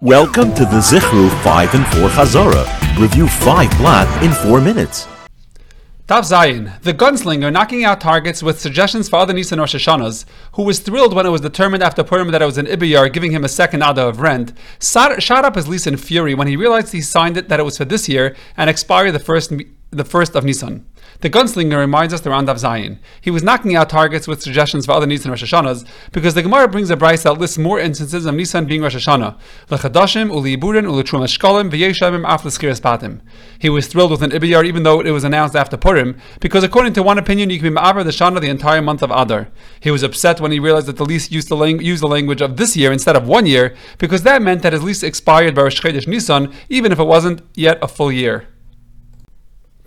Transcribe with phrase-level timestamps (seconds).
[0.00, 3.00] Welcome to the Zichru 5 and 4 Chazorah.
[3.00, 5.08] Review 5 Blat in 4 minutes.
[6.06, 10.62] Daf Zayin, the gunslinger knocking out targets with suggestions for other Nisan Rosh Hashanahs, who
[10.62, 13.42] was thrilled when it was determined after Purim that it was an Ibiyar giving him
[13.42, 17.00] a second Ada of rent, shot up his lease in fury when he realized he
[17.00, 19.52] signed it that it was for this year and expired the first
[19.90, 20.84] the first of Nisan.
[21.20, 23.00] The gunslinger reminds us around of Zion.
[23.22, 26.68] He was knocking out targets with suggestions for other Nisan Rosh Hashanahs because the Gemara
[26.68, 29.38] brings a Braisa that lists more instances of Nisan being Rosh Hashanah.
[33.58, 36.92] He was thrilled with an Ibiyar even though it was announced after Purim because according
[36.92, 39.48] to one opinion you can be Ma'avar the Shana the entire month of Adar.
[39.80, 42.42] He was upset when he realized that the lease used the, lang- used the language
[42.42, 45.62] of this year instead of one year because that meant that his lease expired by
[45.62, 48.48] Rosh Chodesh Nisan even if it wasn't yet a full year.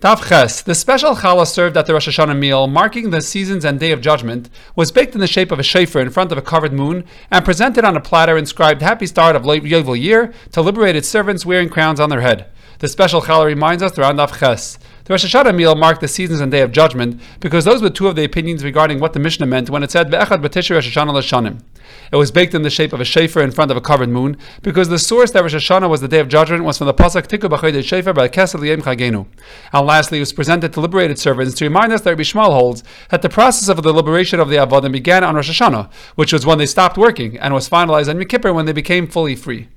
[0.02, 3.78] Daf Ches, the special challah served at the Rosh Hashanah meal, marking the seasons and
[3.78, 6.42] day of judgment, was baked in the shape of a shofar in front of a
[6.42, 11.04] covered moon and presented on a platter inscribed "Happy Start of Yovel Year" to liberated
[11.04, 12.46] servants wearing crowns on their head.
[12.82, 14.76] The special challah reminds us around Daf Ches.
[15.04, 18.08] The Rosh Hashanah meal marked the seasons and day of judgment because those were two
[18.08, 21.12] of the opinions regarding what the Mishnah meant when it said "Be'echad b'tishri Rosh Hashanah
[21.12, 21.60] l'shanim."
[22.10, 24.36] It was baked in the shape of a shofar in front of a covered moon,
[24.62, 27.28] because the source that Rosh Hashanah was the day of judgment was from the pasuk
[27.28, 29.26] Tiku b'chodesh shofar by Kesel Yem Chagenu.
[29.72, 32.82] And lastly, it was presented to liberated servants to remind us that Rabbi Shmuel holds
[33.10, 36.44] that the process of the liberation of the avodim began on Rosh Hashanah, which was
[36.44, 39.68] when they stopped working, and was finalized on Yom Kippur when they became fully free.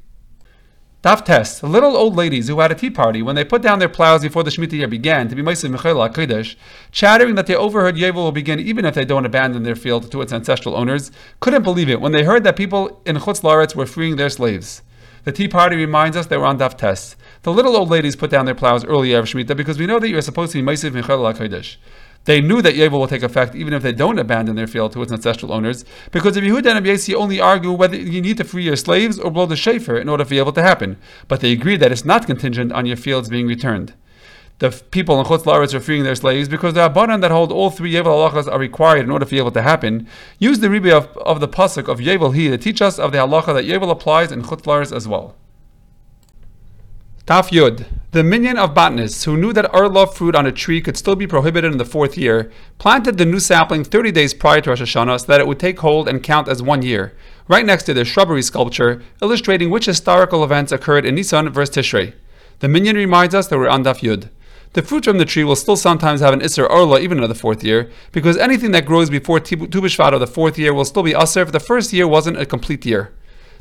[1.05, 1.61] Daf Tes.
[1.61, 4.41] Little old ladies who had a tea party when they put down their plows before
[4.41, 6.55] the Shemitah year began to be Meisim Mechela Kodesh,
[6.91, 10.21] chattering that they overheard Yovel will begin even if they don't abandon their field to
[10.21, 13.85] its ancestral owners, couldn't believe it when they heard that people in Chutz La'aretz were
[13.85, 14.81] freeing their slaves.
[15.25, 17.15] The tea party reminds us they were on Daf Tes.
[17.43, 20.09] The little old ladies put down their plows earlier of Shemitah because we know that
[20.09, 21.75] you are supposed to be Meisim Mechela Kodesh.
[22.25, 25.01] They knew that Yovel will take effect even if they don't abandon their field to
[25.03, 28.63] its ancestral owners, because if Yehuda and Yosi only argue whether you need to free
[28.63, 31.77] your slaves or blow the shofar in order for Yovel to happen, but they agree
[31.77, 33.93] that it's not contingent on your fields being returned.
[34.57, 37.69] The people in Chutz La'aretz are freeing their slaves because the Rabbanan that hold all
[37.69, 40.07] three Yovel halachas are required in order for Yovel to happen.
[40.39, 43.19] Use the Rebbe of, of the pasuk of Yovel he to teach us of the
[43.19, 45.35] halacha that Yovel applies in Chutz La'aretz as well.
[47.25, 47.87] Daf Yud.
[48.11, 51.25] The minion of botanists, who knew that Arlov fruit on a tree could still be
[51.25, 55.21] prohibited in the fourth year, planted the new sapling 30 days prior to Rosh Hashanah
[55.21, 58.05] so that it would take hold and count as one year, right next to the
[58.05, 62.13] shrubbery sculpture, illustrating which historical events occurred in Nisan versus Tishrei.
[62.59, 64.29] The minion reminds us that we're on Daf Yud.
[64.73, 67.33] The fruit from the tree will still sometimes have an Isser Arla even in the
[67.33, 71.01] fourth year, because anything that grows before Tu B'Shvat of the fourth year will still
[71.01, 73.14] be Aser if the first year wasn't a complete year.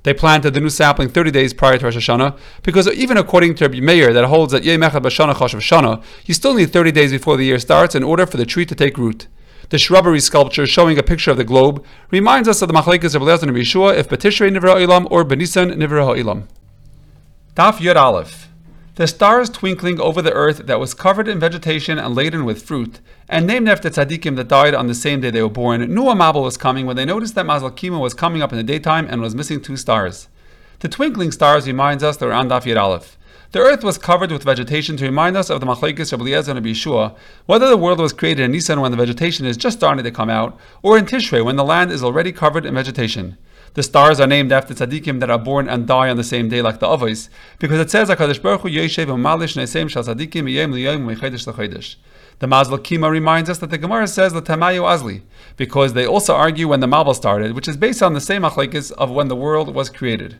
[0.04, 3.64] They planted the new sapling 30 days prior to Rosh Hashanah, because even according to
[3.64, 7.10] Rabbi Meir that holds that Yom Echad B'Shana Choshev Shana, you still need 30 days
[7.10, 9.26] before the year starts in order for the tree to take root.
[9.70, 13.22] The shrubbery sculpture showing a picture of the globe reminds us of the machlekes of
[13.22, 16.48] Eliezer and Yeshua if Betishrei Nivra Ilam or Benisan Nivra Ilam.
[17.54, 18.48] Daf Yud Aleph.
[18.96, 23.00] The stars twinkling over the earth that was covered in vegetation and laden with fruit,
[23.28, 26.40] and named after tzaddikim that died on the same day they were born, knew a
[26.40, 29.20] was coming when they noticed that Mazal Kima was coming up in the daytime and
[29.20, 30.28] was missing two stars.
[30.78, 33.18] The twinkling stars reminds us that we're on Daf Yud Aleph.
[33.50, 36.64] The earth was covered with vegetation to remind us of the machlekes of Eliezer and
[36.64, 37.16] Yeshua,
[37.46, 40.30] whether the world was created in Nisan when the vegetation is just starting to come
[40.30, 43.38] out, or in Tishrei when the land is already covered in vegetation.
[43.74, 46.62] The stars are named after tzaddikim that are born and die on the same day,
[46.62, 50.70] like the Avos, because it says Hakadosh Baruch Hu Yeshev Malish Neisem Shal Tzaddikim Yom
[50.70, 51.96] Liyom Mechedesh Lechedesh.
[52.38, 55.22] The Mazal Kima reminds us that the Gemara says the Tamayu Azli,
[55.56, 58.92] because they also argue when the Mabul started, which is based on the same achlekes
[58.92, 60.38] of when the world was created.